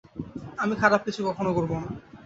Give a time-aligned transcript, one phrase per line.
[0.57, 1.89] আমি খারাপ কিছু কখনো করবো না।